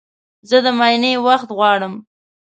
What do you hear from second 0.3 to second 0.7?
زه د